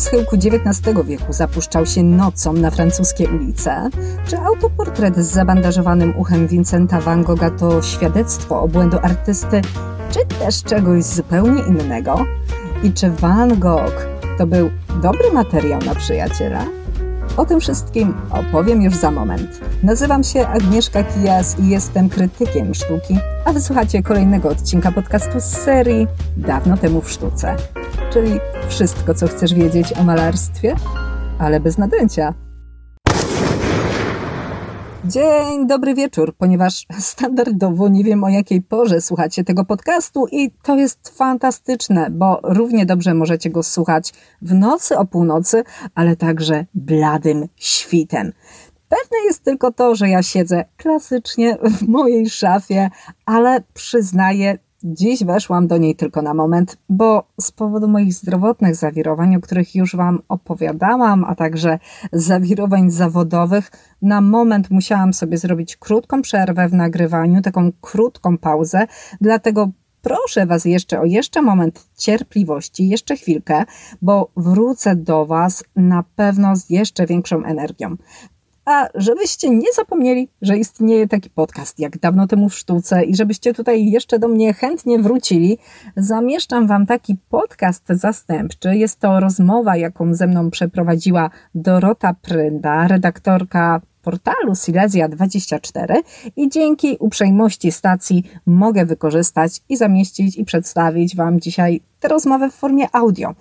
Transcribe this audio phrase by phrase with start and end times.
[0.00, 3.90] schyłku XIX wieku zapuszczał się nocą na francuskie ulice?
[4.26, 9.62] Czy autoportret z zabandażowanym uchem Vincenta van Gogha to świadectwo obłędu artysty,
[10.10, 12.24] czy też czegoś zupełnie innego?
[12.82, 14.06] I czy Van Gogh
[14.38, 14.70] to był
[15.02, 16.64] dobry materiał na przyjaciela?
[17.36, 19.60] O tym wszystkim opowiem już za moment.
[19.82, 26.06] Nazywam się Agnieszka Kijas i jestem krytykiem sztuki, a wysłuchacie kolejnego odcinka podcastu z serii
[26.36, 27.56] Dawno temu w sztuce,
[28.12, 30.76] czyli wszystko, co chcesz wiedzieć o malarstwie,
[31.38, 32.34] ale bez nadęcia.
[35.04, 40.76] Dzień dobry wieczór, ponieważ standardowo nie wiem o jakiej porze słuchacie tego podcastu i to
[40.76, 47.48] jest fantastyczne, bo równie dobrze możecie go słuchać w nocy o północy, ale także bladym
[47.56, 48.32] świtem.
[48.88, 52.90] Pewne jest tylko to, że ja siedzę klasycznie w mojej szafie,
[53.26, 59.36] ale przyznaję, Dziś weszłam do niej tylko na moment, bo z powodu moich zdrowotnych zawirowań,
[59.36, 61.78] o których już Wam opowiadałam, a także
[62.12, 63.70] zawirowań zawodowych,
[64.02, 68.86] na moment musiałam sobie zrobić krótką przerwę w nagrywaniu, taką krótką pauzę,
[69.20, 69.70] dlatego
[70.02, 73.64] proszę Was jeszcze o jeszcze moment cierpliwości, jeszcze chwilkę,
[74.02, 77.96] bo wrócę do Was na pewno z jeszcze większą energią.
[78.64, 83.54] A żebyście nie zapomnieli, że istnieje taki podcast jak dawno temu w sztuce i żebyście
[83.54, 85.58] tutaj jeszcze do mnie chętnie wrócili,
[85.96, 88.76] zamieszczam Wam taki podcast zastępczy.
[88.76, 96.02] Jest to rozmowa, jaką ze mną przeprowadziła Dorota Prynda, redaktorka portalu Silesia24
[96.36, 102.54] i dzięki uprzejmości stacji mogę wykorzystać i zamieścić i przedstawić Wam dzisiaj tę rozmowę w
[102.54, 103.34] formie audio.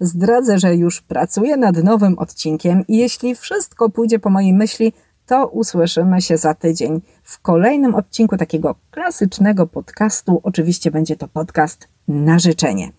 [0.00, 4.92] Zdradzę, że już pracuję nad nowym odcinkiem i jeśli wszystko pójdzie po mojej myśli,
[5.26, 10.40] to usłyszymy się za tydzień w kolejnym odcinku takiego klasycznego podcastu.
[10.42, 12.92] Oczywiście będzie to podcast na życzenie.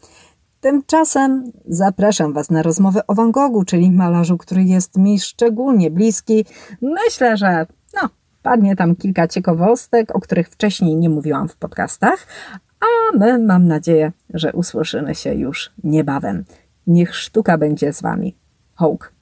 [0.62, 6.46] Tymczasem zapraszam Was na rozmowę o Van Goghu, czyli malarzu, który jest mi szczególnie bliski.
[6.82, 7.66] Myślę, że
[8.02, 8.10] no,
[8.44, 12.28] padnie tam kilka ciekawostek, o których wcześniej nie mówiłam w podcastach,
[12.80, 16.46] a my mam nadzieję, że usłyszymy się już niebawem.
[16.88, 18.36] Niech sztuka będzie z Wami.
[18.76, 19.15] Hołk.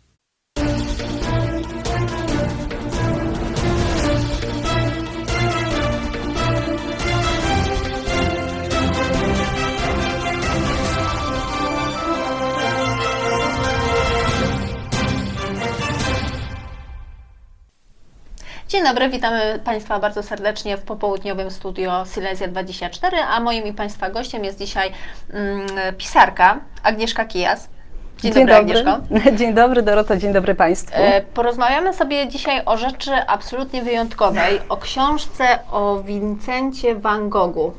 [18.73, 24.09] Dzień dobry, witamy Państwa bardzo serdecznie w popołudniowym studio Silesia 24, a moim i Państwa
[24.09, 24.91] gościem jest dzisiaj
[25.29, 25.67] mm,
[25.97, 27.69] pisarka Agnieszka Kijas.
[28.17, 28.99] Dzień, dzień dobry, Agnieszko.
[29.39, 30.95] Dzień dobry Doroto, dzień dobry Państwu.
[30.97, 37.73] E, porozmawiamy sobie dzisiaj o rzeczy absolutnie wyjątkowej, o książce o Vincencie van Goghu.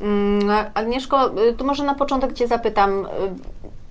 [0.00, 3.08] Mm, Agnieszko, y, tu może na początek Cię zapytam, y,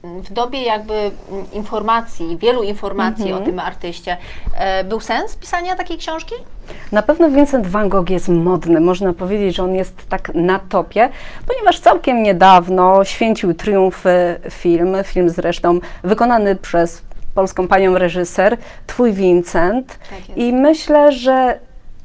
[0.04, 1.12] w dobie jakby
[1.54, 3.42] informacji, wielu informacji mm -hmm.
[3.42, 4.18] o tym artyście,
[4.58, 6.36] e, był sens pisania takiej książki?
[6.92, 8.80] Na pewno Vincent van Gogh jest modny.
[8.80, 11.10] Można powiedzieć, że on jest tak na topie,
[11.48, 14.04] ponieważ całkiem niedawno święcił triumf
[14.50, 17.02] film, film zresztą wykonany przez
[17.36, 18.58] polską panią reżyser,
[18.88, 20.00] Twój Vincent.
[20.10, 21.60] Tak I myślę, że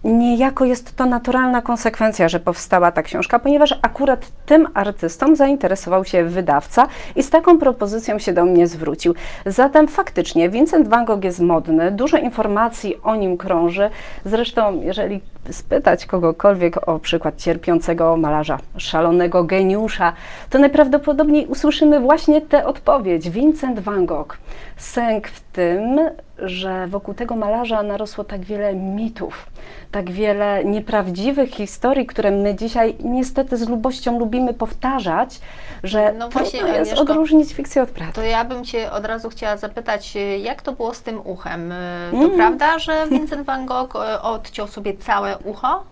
[0.04, 6.24] niejako jest to naturalna konsekwencja, że powstała ta książka, ponieważ akurat tym artystą zainteresował się
[6.24, 9.14] wydawca i z taką propozycją się do mnie zwrócił.
[9.46, 13.90] Zatem faktycznie Vincent van Gogh jest modny, dużo informacji o nim krąży.
[14.24, 15.20] Zresztą, jeżeli
[15.50, 20.12] spytać kogokolwiek o przykład cierpiącego malarza, szalonego geniusza,
[20.50, 23.30] to najprawdopodobniej usłyszymy właśnie tę odpowiedź.
[23.30, 24.38] Vincent van Gogh.
[24.76, 26.00] Sęk w tym,
[26.38, 29.46] że wokół tego malarza narosło tak wiele mitów,
[29.90, 35.40] tak wiele nieprawdziwych historii, które my dzisiaj niestety z lubością lubimy powtarzać,
[35.82, 38.14] że no właśnie, trudno jest Agnieszko, odróżnić fikcję od prawdy.
[38.14, 41.74] To ja bym Cię od razu chciała zapytać, jak to było z tym uchem?
[42.10, 42.30] To mm.
[42.30, 45.84] prawda, że Vincent van Gogh e, odciął sobie całe ucho?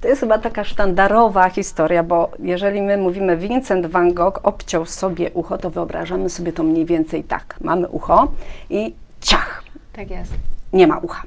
[0.00, 5.30] To jest chyba taka sztandarowa historia, bo jeżeli my mówimy Vincent van Gogh obciął sobie
[5.30, 7.54] ucho, to wyobrażamy sobie to mniej więcej tak.
[7.60, 8.28] Mamy ucho
[8.70, 9.69] i ciach.
[9.92, 10.32] Tak jest.
[10.72, 11.22] Nie ma ucha.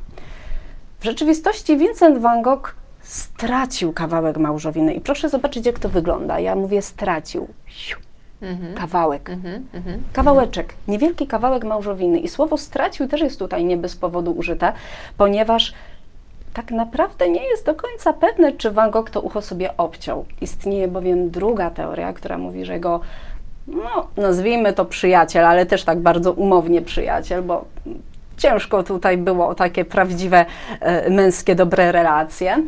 [0.99, 6.39] W rzeczywistości Vincent van Gogh stracił kawałek małżowiny i proszę zobaczyć, jak to wygląda.
[6.39, 7.47] Ja mówię stracił.
[8.41, 8.75] Mhm.
[8.75, 9.29] Kawałek.
[9.29, 12.19] Mhm, mhm, Kawałeczek, niewielki kawałek małżowiny.
[12.19, 14.73] I słowo stracił też jest tutaj nie bez powodu użyte,
[15.17, 15.73] ponieważ
[16.53, 20.25] tak naprawdę nie jest do końca pewne, czy Van Gogh to ucho sobie obciął.
[20.41, 22.99] Istnieje bowiem druga teoria, która mówi, że go,
[23.67, 27.65] no, nazwijmy to przyjaciel, ale też tak bardzo umownie przyjaciel, bo
[28.37, 30.45] ciężko tutaj było o takie prawdziwe
[30.79, 32.63] e, męskie, dobre relacje.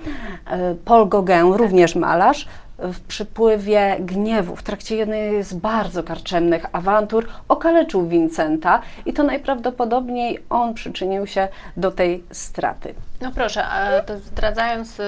[0.47, 2.47] E, Paul Gauguin, również malarz,
[2.77, 10.39] w przypływie gniewu, w trakcie jednej z bardzo karczemnych awantur, okaleczył Vincenta i to najprawdopodobniej
[10.49, 11.47] on przyczynił się
[11.77, 12.93] do tej straty.
[13.21, 15.03] No proszę, a to zdradzając y,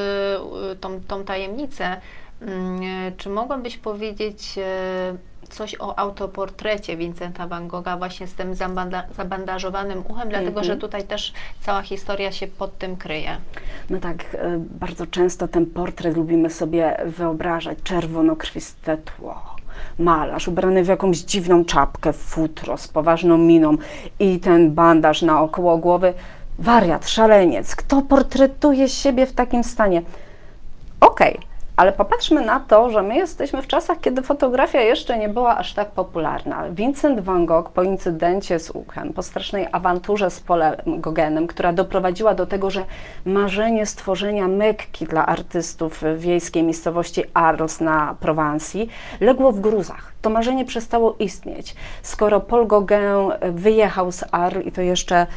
[0.82, 1.98] tą, tą tajemnicę,
[2.42, 2.82] mm,
[3.18, 10.04] czy mogłabyś powiedzieć y, coś o autoportrecie Vincenta van Gogha właśnie z tym zabanda zabandażowanym
[10.10, 10.66] uchem, dlatego Mhm.
[10.66, 13.38] że tutaj też cała historia się pod tym kryje.
[13.90, 17.78] No tak, e, bardzo często ten portret lubimy sobie wyobrażać.
[17.84, 19.42] Czerwonokrwiste tło,
[20.00, 23.78] malarz ubrany w jakąś dziwną czapkę, futro z poważną miną
[24.20, 26.14] i ten bandaż naokoło głowy.
[26.60, 27.76] Wariat, szaleniec.
[27.76, 30.02] Kto portretuje siebie w takim stanie?
[31.00, 31.40] Okej,
[31.78, 35.74] ale popatrzmy na to, że my jesteśmy w czasach, kiedy fotografia jeszcze nie była aż
[35.74, 36.64] tak popularna.
[36.70, 42.34] Vincent van Gogh po incydencie z uchem, po strasznej awanturze z Polem Gogenem, która doprowadziła
[42.34, 42.86] do tego, że
[43.26, 48.90] marzenie stworzenia Mekki dla artystów w wiejskiej miejscowości Arles na Prowansji
[49.22, 50.12] legło w gruzach.
[50.22, 51.76] To marzenie przestało istnieć.
[52.02, 55.28] Skoro Paul Gauguin wyjechał z Arles i to jeszcze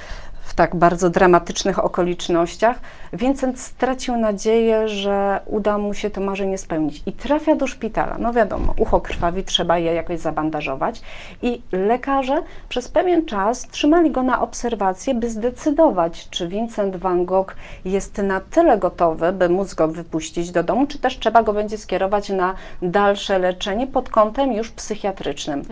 [0.50, 2.81] w tak bardzo dramatycznych okolicznościach,
[3.12, 7.02] Vincent stracił nadzieję, że uda mu się to marzenie spełnić.
[7.06, 8.17] I trafia do szpitala.
[8.19, 11.02] No wiadomo, ucho krwawi, trzeba je jakoś zabandażować.
[11.43, 17.55] I lekarze przez pewien czas trzymali go na obserwację, by zdecydować, czy Vincent van Gogh
[17.85, 21.79] jest na tyle gotowy, by móc go wypuścić do domu, czy też trzeba go będzie
[21.79, 25.62] skierować na dalsze leczenie pod kątem już psychiatrycznym.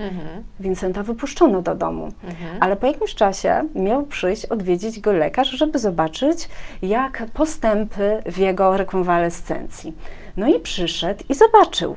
[0.60, 2.08] Vincenta wypuszczono do domu,
[2.60, 6.48] ale po jakimś czasie miał przyjść odwiedzić go lekarz, żeby zobaczyć,
[6.82, 9.92] jak postępy w jego rekonwalescencji.
[10.36, 11.96] No i przyszedł i zobaczył,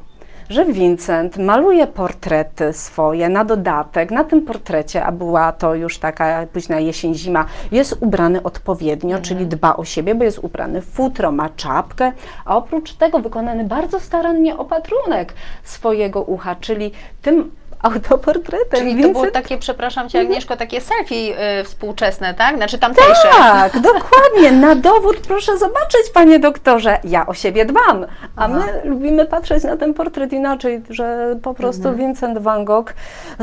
[0.50, 4.12] że Vincent maluje portrety swoje na dodatek.
[4.12, 9.45] Na tym portrecie, a była to już taka późna jesień, zima, jest ubrany odpowiednio, czyli
[9.45, 12.12] dba o siebie, bo jest ubrany w futro, ma czapkę,
[12.45, 15.33] a oprócz tego wykonany bardzo starannie opatrunek
[15.63, 16.91] swojego ucha, czyli
[17.21, 18.79] tym autoportretem.
[18.79, 22.55] Czyli to Vincent było takie, przepraszam Cię Agnieszko, takie selfie y, współczesne, tak?
[22.55, 23.29] Znaczy tamtejsze.
[23.37, 24.51] Tak, dokładnie.
[24.51, 28.05] Na dowód proszę zobaczyć, panie doktorze, ja o siebie dbam.
[28.35, 32.93] A my lubimy patrzeć na ten portret inaczej, że po prostu Vincent van Gogh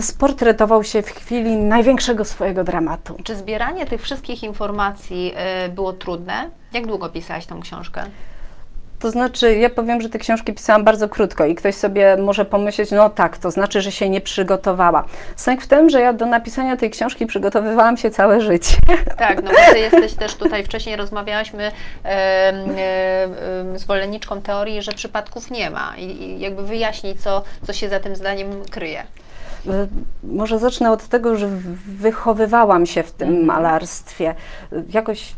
[0.00, 3.16] sportretował się w chwili największego swojego dramatu.
[3.24, 5.34] Czy zbieranie tych wszystkich informacji
[5.66, 6.50] y, było trudne?
[6.72, 8.02] Jak długo pisałaś tą książkę?
[9.00, 12.90] To znaczy, ja powiem, że te książki pisałam bardzo krótko i ktoś sobie może pomyśleć,
[12.90, 15.04] no tak, to znaczy, że się nie przygotowała.
[15.36, 18.76] Sęk w tym, że ja do napisania tej książki przygotowywałam się całe życie.
[19.18, 22.74] Tak, no bo Ty jesteś też tutaj, wcześniej rozmawiałaśmy em, em,
[23.70, 28.00] em, zwolenniczką teorii, że przypadków nie ma i, i jakby wyjaśnić, co, co się za
[28.00, 29.02] tym zdaniem kryje.
[29.68, 29.86] E,
[30.22, 31.48] Może zacznę od tego, że
[31.86, 34.34] wychowywałam się w tym malarstwie.
[34.72, 35.34] E, Jakoś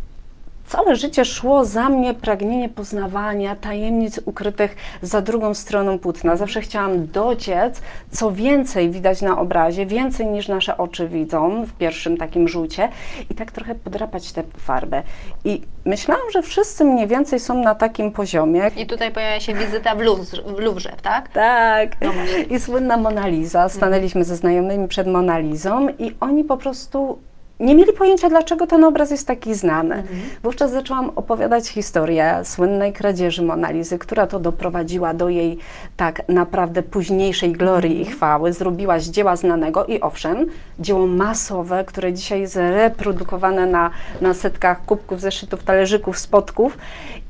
[0.71, 6.37] całe życie szło za mnie pragnienie poznawania tajemnic ukrytych za drugą stroną płótna.
[6.37, 12.17] Zawsze chciałam dociec, co więcej widać na obrazie, więcej niż nasze oczy widzą w pierwszym
[12.17, 12.89] takim rzucie
[13.31, 15.03] i tak trochę podrapać tę farbę.
[15.45, 18.71] I myślałam, że wszyscy mniej więcej są na takim poziomie.
[18.77, 21.29] I tutaj pojawia się wizyta w, Louvre, w Louvre tak?
[21.29, 22.01] Tak.
[22.01, 22.13] No.
[22.51, 23.69] I słynna Mona Lisa.
[23.69, 27.19] Stanęliśmy ze znajomymi przed Mona Lizą i oni po prostu
[27.61, 30.03] nie mieli pojęcia, dlaczego ten obraz jest taki znany.
[30.43, 35.59] Wówczas zaczęłam opowiadać historię słynnej kradzieży Mona Lizy, która to doprowadziła do jej
[35.97, 38.53] tak naprawdę późniejszej glorii i chwały.
[38.53, 40.47] Zrobiła z dzieła znanego i owszem,
[40.79, 43.91] dzieło masowe, które dzisiaj jest reprodukowane na,
[44.21, 46.79] na setkach kubków, zeszytów, talerzyków, spotków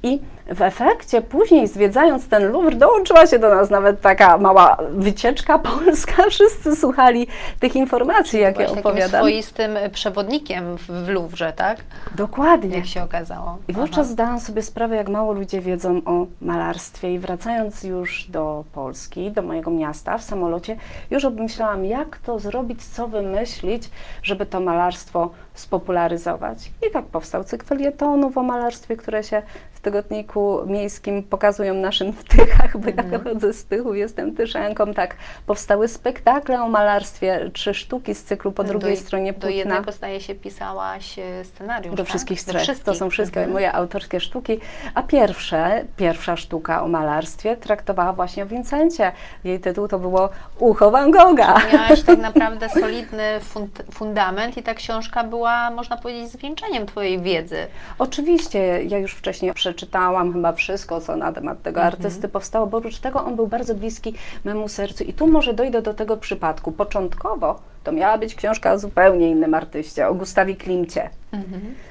[0.02, 0.20] i
[0.50, 6.22] w efekcie później zwiedzając ten Louvre dołączyła się do nas nawet taka mała wycieczka polska.
[6.30, 7.26] Wszyscy słuchali
[7.60, 9.20] tych informacji, jakie Byłaś takim opowiadam.
[9.20, 11.78] swoistym przewodnikiem w, Louvre, tak?
[12.14, 12.76] Dokładnie.
[12.76, 13.58] Jak się okazało.
[13.68, 18.64] I wówczas zdałam sobie sprawę, jak mało ludzie wiedzą o malarstwie i wracając już do
[18.72, 20.76] Polski, do mojego miasta w samolocie,
[21.10, 23.90] już obmyślałam, jak to zrobić, co wymyślić,
[24.22, 26.70] żeby to malarstwo spopularyzować.
[26.88, 29.42] I tak powstał cykl felietonów o malarstwie, które się
[29.80, 35.16] w tygodniku miejskim pokazują naszym w Tychach, bo ja pochodzę z Tychów, jestem Tyszanką, tak.
[35.46, 39.56] Powstały spektakle o malarstwie, trzy sztuki z cyklu po drugiej do, stronie Do płótna.
[39.56, 42.06] jednego zdaje się pisałaś e, scenariusz, Do tak?
[42.08, 42.78] wszystkich Do trzech.
[42.78, 43.52] To są wszystkie Mhm.
[43.52, 44.60] moje autorskie sztuki.
[44.94, 49.12] A pierwsze, pierwsza sztuka o malarstwie traktowała właśnie o Vincencie.
[49.44, 51.60] Jej tytuł to było Ucho Van Gogha.
[51.72, 57.66] Miałaś tak naprawdę solidny fund, fundament i ta książka była, można powiedzieć, zwieńczeniem Twojej wiedzy.
[57.98, 61.94] Oczywiście, ja już wcześniej przeczytałam chyba wszystko, co na temat tego Mhm.
[61.94, 65.04] artysty powstało, bo oprócz tego on był bardzo bliski memu sercu.
[65.04, 66.72] I tu może dojdę do tego przypadku.
[66.72, 71.10] Początkowo to miała być książka o zupełnie innym artyście, o Gustawie Klimcie.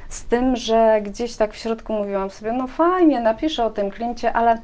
[0.09, 4.33] Z tym, że gdzieś tak w środku mówiłam sobie, no fajnie, napiszę o tym Klimcie,
[4.33, 4.57] ale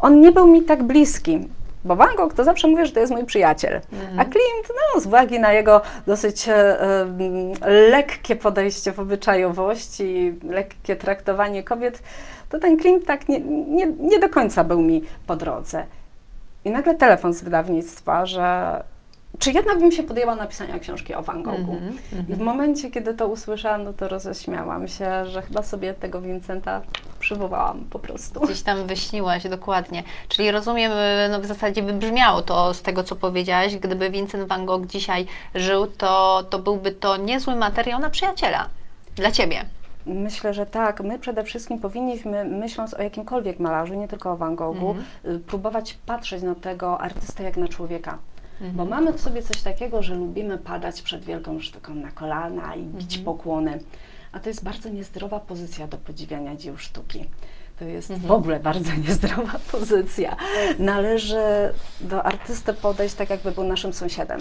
[0.00, 1.48] on nie był mi tak bliski.
[1.84, 3.80] Bo Van Gogh to zawsze mówię, że to jest mój przyjaciel.
[4.18, 7.06] A Klimt, no, z uwagi na jego dosyć e, e,
[7.70, 12.02] lekkie podejście w obyczajowości, lekkie traktowanie kobiet,
[12.48, 15.84] to ten Klimt tak nie, nie, nie do końca był mi po drodze.
[16.64, 18.82] I nagle telefon z wydawnictwa, że
[19.38, 21.72] czy jednak bym się podjęła napisania książki o Van Goghu.
[21.72, 21.98] Mhm,
[22.28, 26.82] I w momencie, kiedy to usłyszałam, no to roześmiałam się, że chyba sobie tego Vincenta
[27.22, 28.40] przywołałam po prostu.
[28.40, 30.02] Gdzieś tam wyśniłaś, dokładnie.
[30.28, 34.48] Czyli rozumiem, y, no w zasadzie by brzmiało to z tego, co powiedziałaś, gdyby Vincent
[34.48, 38.68] van Gogh dzisiaj żył, to, to byłby to niezły materiał na przyjaciela.
[39.16, 39.64] Dla Ciebie.
[40.06, 41.00] Myślę, że tak.
[41.00, 45.98] My przede wszystkim powinniśmy, myśląc o jakimkolwiek malarzu, nie tylko o Van Goghu, y, próbować
[46.06, 48.18] patrzeć na tego artystę jak na człowieka.
[48.72, 52.82] Bo mamy w sobie coś takiego, że lubimy padać przed wielką sztuką na kolana i
[52.82, 53.78] bić pokłony.
[54.32, 57.26] A to jest bardzo niezdrowa pozycja do podziwiania dzieł sztuki.
[57.78, 60.36] To jest w ogóle bardzo niezdrowa pozycja.
[60.78, 61.42] Należy
[62.00, 64.38] do artysty podejść tak, jakby był naszym sąsiadem,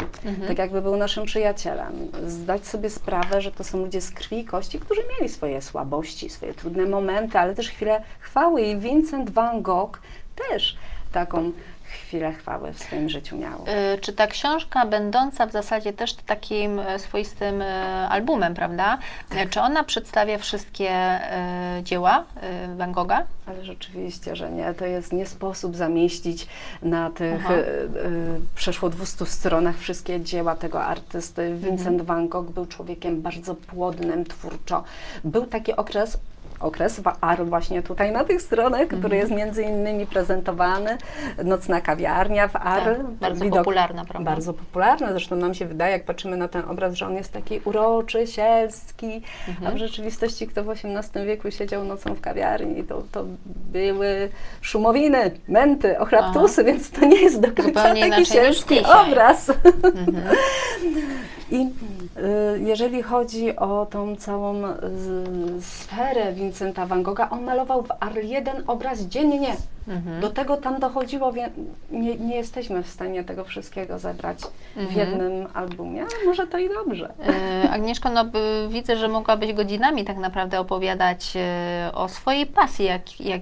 [0.47, 1.93] tak jakby był naszym przyjacielem.
[2.27, 6.29] Zdać sobie sprawę, że to są ludzie z krwi i kości, którzy mieli swoje słabości,
[6.29, 8.61] swoje trudne momenty, ale też chwilę chwały.
[8.61, 10.01] I Vincent van Gogh
[10.49, 10.77] też
[11.11, 11.51] taką
[11.91, 13.65] chwilę chwały w swoim życiu miał.
[13.95, 17.65] Y, Czy ta książka, będąca w zasadzie też takim e, swoistym e,
[18.09, 18.97] albumem, prawda?
[19.35, 21.19] E, Czy ona przedstawia wszystkie
[21.83, 22.23] dzieła
[22.77, 23.23] Van Gogha?
[23.45, 24.73] Ale rzeczywiście, że nie.
[24.73, 26.47] To jest nie sposób zamieścić
[26.81, 27.53] na tych Aha.
[28.55, 31.55] przeszło 200 stronach wszystkie dzieła tego artysty.
[31.55, 34.83] Vincent van Gogh był człowiekiem bardzo płodnym twórczo.
[35.23, 36.17] Był taki okres,
[36.61, 40.97] okres AR właśnie tutaj na tych stronach, który jest między innymi prezentowany.
[41.43, 42.83] Nocna kawiarnia w AR.
[42.83, 44.31] Tak, bardzo popularna, prawda?
[44.31, 45.11] Bardzo popularna.
[45.11, 49.21] Zresztą nam się wydaje, jak patrzymy na ten obraz, że on jest taki uroczy, sielski,
[49.65, 54.29] a w rzeczywistości kto w XVIII wieku siedział nocą w kawiarni, to, to były
[54.61, 59.07] szumowiny, męty, ochraptusy, więc to nie jest do końca Zupełnie taki sielski dzisiaj.
[59.07, 59.51] obraz.
[61.51, 64.71] I y, jeżeli chodzi o tą całą y,
[65.61, 69.55] sferę Vincenta van Gogha, on malował w Arles jeden obraz dziennie.
[70.21, 71.33] Do tego tam dochodziło,
[71.91, 74.39] nie, nie jesteśmy w stanie tego wszystkiego zebrać
[74.75, 77.13] w jednym albumie, ale może to i dobrze.
[77.63, 78.25] E, Agnieszko, no
[78.69, 82.85] widzę, że mogłabyś godzinami tak naprawdę opowiadać e, o swojej pasji,
[83.19, 83.41] jak,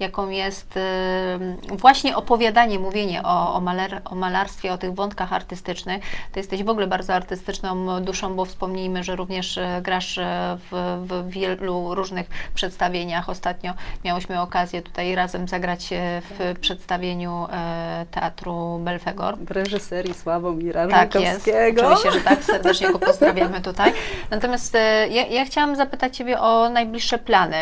[0.00, 1.38] jaką jest e,
[1.70, 6.02] właśnie opowiadanie, mówienie o, o, maler, o malarstwie, o tych wątkach artystycznych.
[6.32, 10.98] Ty jesteś w ogóle bardzo artystyczną duszą, bo wspomnijmy, że również e, grasz e, w,
[11.08, 13.28] w wielu różnych przedstawieniach.
[13.28, 13.72] Ostatnio
[14.04, 19.38] miałyśmy okazję tutaj razem zagrać e, w przedstawieniu e, Teatru Belfegor.
[19.38, 23.92] W reżyserii Sławomira Tak jest, oczywiście, że tak, serdecznie go pozdrawiamy tutaj.
[24.30, 27.56] Natomiast e, ja, ja chciałam zapytać Ciebie o najbliższe plany.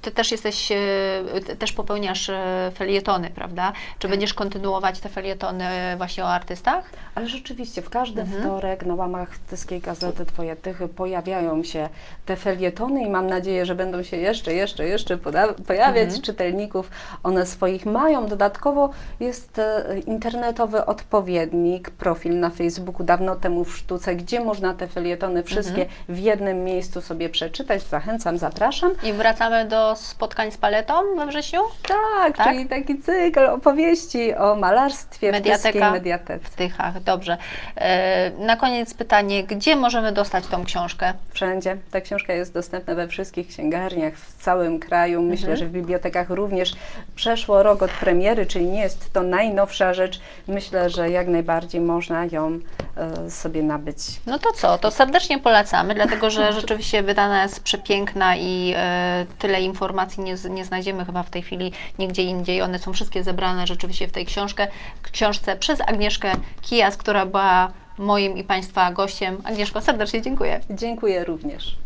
[0.00, 0.76] E, Ty też jesteś, e,
[1.46, 3.72] ty też popełniasz e, felietony, prawda?
[3.98, 5.64] Czy będziesz kontynuować te felietony
[5.96, 6.90] właśnie o artystach?
[7.14, 8.42] Ale rzeczywiście, w każdy Mhm.
[8.42, 11.88] wtorek na łamach Tyskiej Gazety Twoje Tychy pojawiają się
[12.26, 15.18] te felietony i mam nadzieję, że będą się jeszcze, jeszcze, jeszcze
[15.66, 16.04] pojawiać.
[16.04, 16.22] Mhm.
[16.22, 16.90] Czytelników
[17.22, 18.26] one swoich mają.
[18.26, 18.90] Dodatkowo
[19.20, 25.42] jest e, internetowy odpowiednik, profil na Facebooku Dawno temu w sztuce, gdzie można te felietony
[25.42, 26.00] wszystkie Mhm.
[26.08, 27.82] w jednym miejscu sobie przeczytać.
[27.82, 28.90] Zachęcam, zapraszam.
[29.02, 31.60] I wracamy do spotkań z paletą we wrześniu?
[31.88, 32.48] Tak, Tak?
[32.48, 35.72] czyli taki cykl opowieści o malarstwie w Mediateka.
[35.72, 36.38] Tyskiej Mediatece.
[36.50, 37.36] W Tychach, dobrze.
[37.76, 41.12] E, Na koniec pytanie, gdzie możemy dostać tą książkę?
[41.30, 41.76] Wszędzie.
[41.90, 45.22] Ta książka jest dostępna we wszystkich księgarniach w całym kraju.
[45.22, 45.56] Myślę, Mhm.
[45.58, 46.72] że w bibliotekach również.
[47.14, 50.20] Przeszło rok od premiery, czyli nie jest to najnowsza rzecz.
[50.48, 52.58] Myślę, że jak najbardziej można ją
[53.28, 53.96] sobie nabyć.
[54.26, 59.62] No to co, to serdecznie polecamy, dlatego że rzeczywiście wydana jest przepiękna i e, tyle
[59.62, 62.62] informacji nie, nie znajdziemy chyba w tej chwili nigdzie indziej.
[62.62, 64.68] One są wszystkie zebrane rzeczywiście w tej książkę,
[65.12, 66.32] książce przez Agnieszkę
[66.62, 69.42] Kijas, która była moim i Państwa gościem.
[69.44, 70.60] Agnieszko, serdecznie dziękuję.
[70.70, 71.79] Dziękuję również.